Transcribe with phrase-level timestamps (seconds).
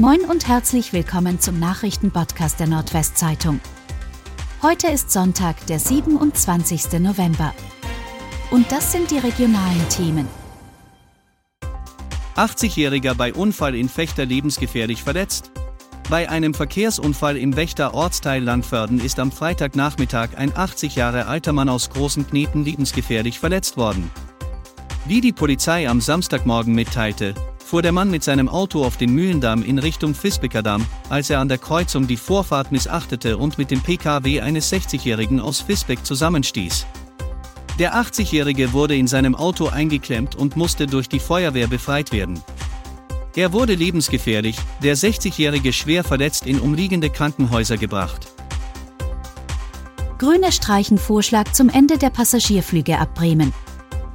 [0.00, 3.60] Moin und herzlich willkommen zum Nachrichtenpodcast der Nordwestzeitung.
[4.60, 6.98] Heute ist Sonntag, der 27.
[6.98, 7.54] November.
[8.50, 10.26] Und das sind die regionalen Themen.
[12.34, 15.52] 80-Jähriger bei Unfall in Fechter lebensgefährlich verletzt.
[16.10, 21.68] Bei einem Verkehrsunfall im Wächter Ortsteil Langförden ist am Freitagnachmittag ein 80 Jahre alter Mann
[21.68, 24.10] aus Großen Kneten lebensgefährlich verletzt worden.
[25.06, 29.62] Wie die Polizei am Samstagmorgen mitteilte, fuhr der Mann mit seinem Auto auf den Mühlendamm
[29.62, 30.62] in Richtung Visbecker
[31.08, 35.66] als er an der Kreuzung die Vorfahrt missachtete und mit dem PKW eines 60-Jährigen aus
[35.66, 36.86] Visbeck zusammenstieß.
[37.78, 42.40] Der 80-Jährige wurde in seinem Auto eingeklemmt und musste durch die Feuerwehr befreit werden.
[43.34, 48.28] Er wurde lebensgefährlich, der 60-Jährige schwer verletzt in umliegende Krankenhäuser gebracht.
[50.18, 53.52] Grüne streichen Vorschlag zum Ende der Passagierflüge ab Bremen.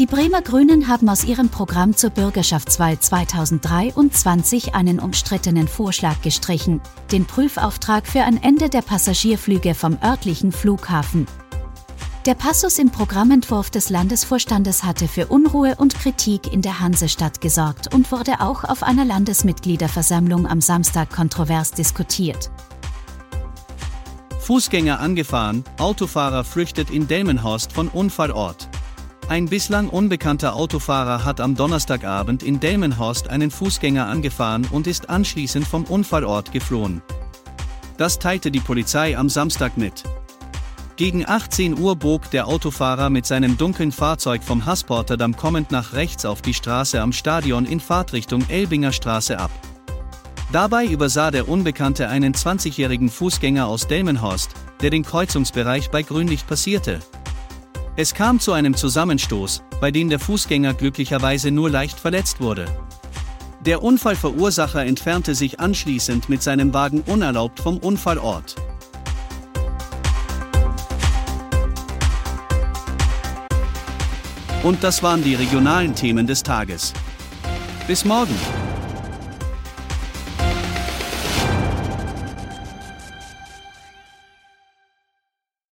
[0.00, 6.80] Die Bremer Grünen haben aus ihrem Programm zur Bürgerschaftswahl 2023 einen umstrittenen Vorschlag gestrichen,
[7.12, 11.28] den Prüfauftrag für ein Ende der Passagierflüge vom örtlichen Flughafen.
[12.26, 17.94] Der Passus im Programmentwurf des Landesvorstandes hatte für Unruhe und Kritik in der Hansestadt gesorgt
[17.94, 22.50] und wurde auch auf einer Landesmitgliederversammlung am Samstag kontrovers diskutiert.
[24.40, 28.68] Fußgänger angefahren, Autofahrer flüchtet in Delmenhorst von Unfallort.
[29.26, 35.66] Ein bislang unbekannter Autofahrer hat am Donnerstagabend in Delmenhorst einen Fußgänger angefahren und ist anschließend
[35.66, 37.00] vom Unfallort geflohen.
[37.96, 40.04] Das teilte die Polizei am Samstag mit.
[40.96, 46.26] Gegen 18 Uhr bog der Autofahrer mit seinem dunklen Fahrzeug vom Hassporterdamm kommend nach rechts
[46.26, 49.50] auf die Straße am Stadion in Fahrtrichtung Elbinger Straße ab.
[50.52, 54.50] Dabei übersah der Unbekannte einen 20-jährigen Fußgänger aus Delmenhorst,
[54.82, 57.00] der den Kreuzungsbereich bei Grünlicht passierte.
[57.96, 62.66] Es kam zu einem Zusammenstoß, bei dem der Fußgänger glücklicherweise nur leicht verletzt wurde.
[63.64, 68.56] Der Unfallverursacher entfernte sich anschließend mit seinem Wagen unerlaubt vom Unfallort.
[74.64, 76.92] Und das waren die regionalen Themen des Tages.
[77.86, 78.34] Bis morgen!